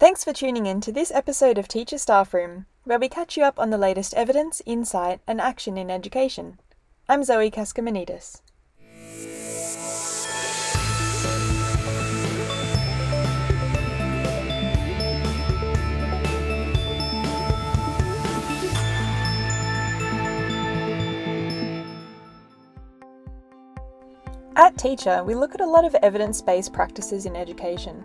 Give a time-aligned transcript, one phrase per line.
[0.00, 3.42] Thanks for tuning in to this episode of Teacher Staff Room, where we catch you
[3.42, 6.60] up on the latest evidence, insight, and action in education.
[7.08, 8.40] I'm Zoe Kaskamanidis.
[24.54, 28.04] At Teacher, we look at a lot of evidence based practices in education.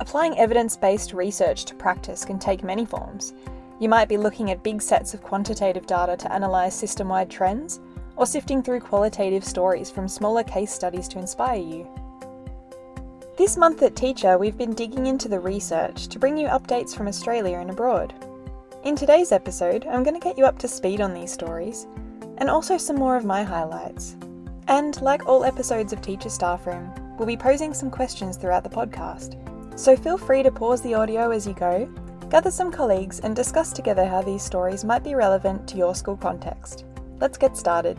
[0.00, 3.34] Applying evidence based research to practice can take many forms.
[3.80, 7.80] You might be looking at big sets of quantitative data to analyse system wide trends,
[8.16, 11.88] or sifting through qualitative stories from smaller case studies to inspire you.
[13.36, 17.06] This month at Teacher, we've been digging into the research to bring you updates from
[17.06, 18.12] Australia and abroad.
[18.84, 21.86] In today's episode, I'm going to get you up to speed on these stories,
[22.38, 24.16] and also some more of my highlights.
[24.66, 28.70] And like all episodes of Teacher Staff Room, we'll be posing some questions throughout the
[28.70, 29.36] podcast.
[29.78, 31.88] So feel free to pause the audio as you go,
[32.30, 36.16] gather some colleagues, and discuss together how these stories might be relevant to your school
[36.16, 36.84] context.
[37.20, 37.96] Let's get started.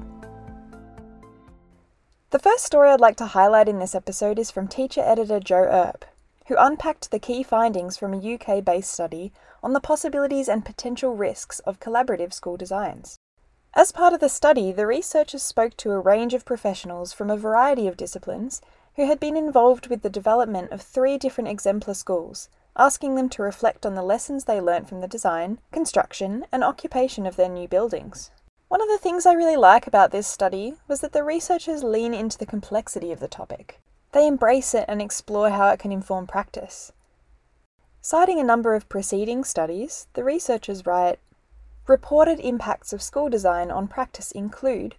[2.32, 5.70] The first story I'd like to highlight in this episode is from teacher editor Joe
[5.72, 6.04] Earp,
[6.48, 9.32] who unpacked the key findings from a UK based study
[9.64, 13.18] on the possibilities and potential risks of collaborative school designs.
[13.74, 17.38] As part of the study, the researchers spoke to a range of professionals from a
[17.38, 18.62] variety of disciplines
[18.96, 23.44] who had been involved with the development of three different exemplar schools, asking them to
[23.44, 27.68] reflect on the lessons they learnt from the design, construction, and occupation of their new
[27.68, 28.32] buildings.
[28.70, 32.14] One of the things I really like about this study was that the researchers lean
[32.14, 33.80] into the complexity of the topic.
[34.12, 36.92] They embrace it and explore how it can inform practice.
[38.02, 41.20] Citing a number of preceding studies, the researchers write
[41.88, 44.96] Reported impacts of school design on practice include,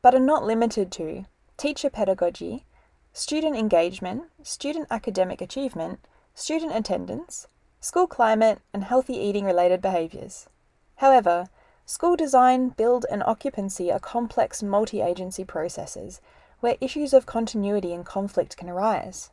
[0.00, 1.26] but are not limited to,
[1.58, 2.64] teacher pedagogy,
[3.12, 6.00] student engagement, student academic achievement,
[6.34, 7.46] student attendance,
[7.80, 10.48] school climate, and healthy eating related behaviours.
[10.96, 11.48] However,
[11.86, 16.20] school design, build, and occupancy are complex multi agency processes
[16.60, 19.30] where issues of continuity and conflict can arise.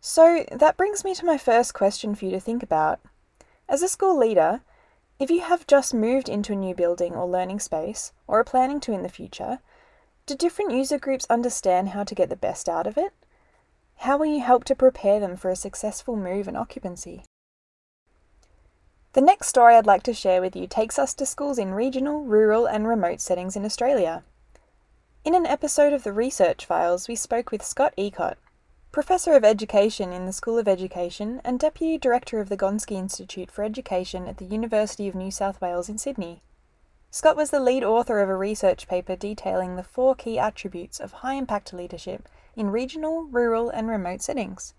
[0.00, 3.00] So, that brings me to my first question for you to think about.
[3.68, 4.62] As a school leader,
[5.18, 8.80] if you have just moved into a new building or learning space, or are planning
[8.80, 9.60] to in the future,
[10.26, 13.12] do different user groups understand how to get the best out of it?
[13.98, 17.24] How will you help to prepare them for a successful move and occupancy?
[19.12, 22.24] The next story I'd like to share with you takes us to schools in regional,
[22.24, 24.24] rural, and remote settings in Australia.
[25.24, 28.34] In an episode of the Research Files, we spoke with Scott Eacott,
[28.92, 33.50] Professor of Education in the School of Education and Deputy Director of the Gonski Institute
[33.50, 36.42] for Education at the University of New South Wales in Sydney.
[37.10, 41.12] Scott was the lead author of a research paper detailing the four key attributes of
[41.12, 44.74] high impact leadership in regional, rural, and remote settings.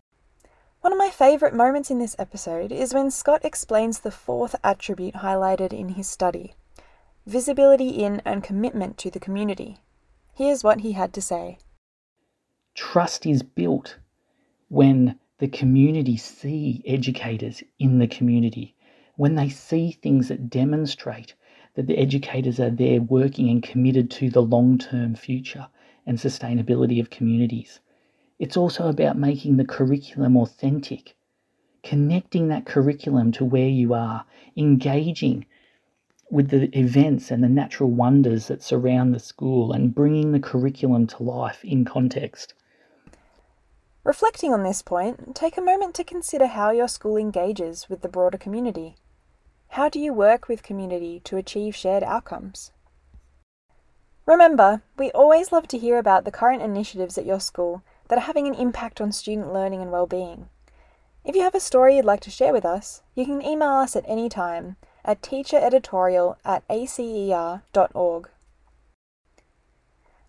[0.82, 5.16] One of my favourite moments in this episode is when Scott explains the fourth attribute
[5.16, 6.56] highlighted in his study
[7.28, 9.78] visibility in and commitment to the community.
[10.34, 11.60] Here's what he had to say
[12.74, 13.98] Trust is built
[14.70, 18.76] when the community see educators in the community,
[19.18, 21.34] when they see things that demonstrate
[21.78, 25.68] that the educators are there working and committed to the long term future
[26.08, 27.80] and sustainability of communities.
[28.40, 31.16] It's also about making the curriculum authentic,
[31.84, 35.46] connecting that curriculum to where you are, engaging
[36.32, 41.06] with the events and the natural wonders that surround the school, and bringing the curriculum
[41.06, 42.56] to life in context.
[44.04, 48.10] Reflecting on this point, take a moment to consider how your school engages with the
[48.10, 48.96] broader community.
[49.70, 52.72] How do you work with community to achieve shared outcomes?
[54.26, 58.22] Remember, we always love to hear about the current initiatives at your school that are
[58.22, 60.50] having an impact on student learning and well-being.
[61.24, 63.96] If you have a story you'd like to share with us, you can email us
[63.96, 68.30] at any time at teachereditorial at acer.org.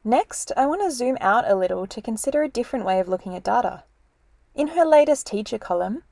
[0.04, 3.34] Next, I want to zoom out a little to consider a different way of looking
[3.34, 3.84] at data.
[4.54, 6.02] In her latest teacher column,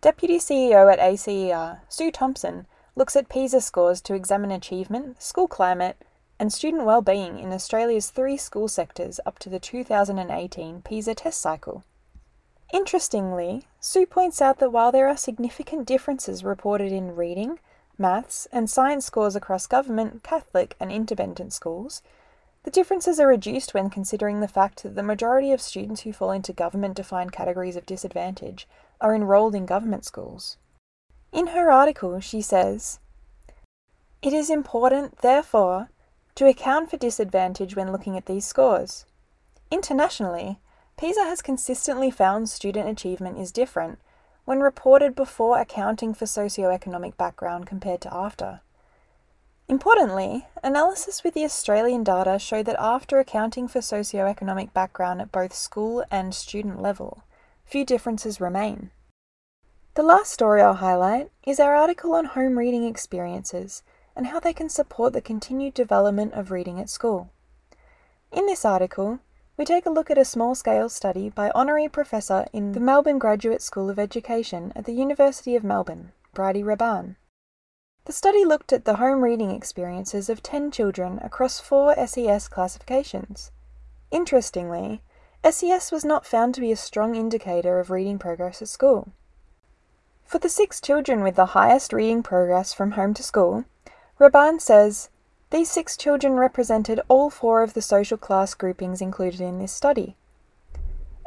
[0.00, 2.66] Deputy CEO at ACER, Sue Thomson,
[2.96, 6.02] looks at PISA scores to examine achievement, school climate,
[6.38, 11.84] and student well-being in Australia's three school sectors up to the 2018 PISA test cycle.
[12.72, 17.58] Interestingly, Sue points out that while there are significant differences reported in reading,
[17.98, 22.02] maths, and science scores across government, Catholic, and independent schools,
[22.64, 26.32] the differences are reduced when considering the fact that the majority of students who fall
[26.32, 28.66] into government defined categories of disadvantage
[29.00, 30.56] are enrolled in government schools.
[31.36, 32.98] In her article, she says,
[34.22, 35.90] It is important, therefore,
[36.34, 39.04] to account for disadvantage when looking at these scores.
[39.70, 40.60] Internationally,
[40.96, 43.98] PISA has consistently found student achievement is different,
[44.46, 48.62] when reported before accounting for socioeconomic background compared to after.
[49.68, 55.54] Importantly, analysis with the Australian data showed that after accounting for socioeconomic background at both
[55.54, 57.24] school and student level,
[57.66, 58.90] few differences remain.
[59.96, 63.82] The last story I'll highlight is our article on home reading experiences
[64.14, 67.30] and how they can support the continued development of reading at school.
[68.30, 69.20] In this article,
[69.56, 73.18] we take a look at a small scale study by Honorary Professor in the Melbourne
[73.18, 77.16] Graduate School of Education at the University of Melbourne, Bridie Raban.
[78.04, 83.50] The study looked at the home reading experiences of 10 children across four SES classifications.
[84.10, 85.00] Interestingly,
[85.50, 89.14] SES was not found to be a strong indicator of reading progress at school.
[90.26, 93.64] For the six children with the highest reading progress from home to school,
[94.18, 95.08] Raban says
[95.50, 100.16] these six children represented all four of the social class groupings included in this study.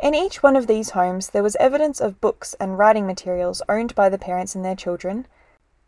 [0.04, 3.96] In each one of these homes, there was evidence of books and writing materials owned
[3.96, 5.28] by the parents and their children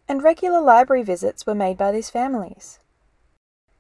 [0.07, 2.79] and regular library visits were made by these families.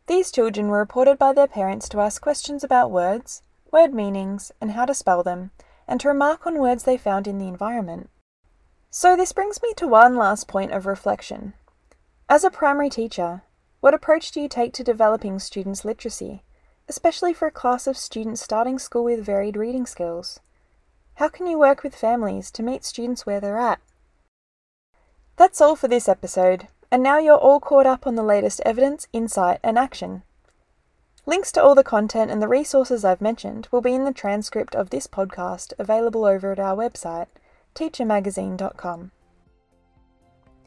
[0.07, 4.71] These children were reported by their parents to ask questions about words, word meanings, and
[4.71, 5.51] how to spell them,
[5.87, 8.09] and to remark on words they found in the environment.
[8.93, 11.53] So, this brings me to one last point of reflection.
[12.27, 13.41] As a primary teacher,
[13.79, 16.43] what approach do you take to developing students' literacy,
[16.89, 20.41] especially for a class of students starting school with varied reading skills?
[21.15, 23.79] How can you work with families to meet students where they're at?
[25.37, 29.07] That's all for this episode, and now you're all caught up on the latest evidence,
[29.13, 30.23] insight, and action.
[31.25, 34.75] Links to all the content and the resources I've mentioned will be in the transcript
[34.75, 37.27] of this podcast available over at our website,
[37.75, 39.11] teachermagazine.com.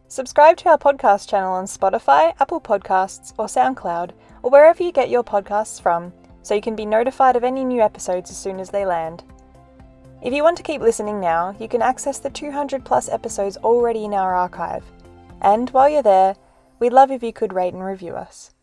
[0.08, 4.12] Subscribe to our podcast channel on Spotify, Apple Podcasts, or SoundCloud,
[4.42, 6.12] or wherever you get your podcasts from,
[6.42, 9.24] so you can be notified of any new episodes as soon as they land.
[10.22, 14.04] If you want to keep listening now, you can access the 200 plus episodes already
[14.04, 14.84] in our archive.
[15.42, 16.36] And while you're there,
[16.78, 18.53] we'd love if you could rate and review us.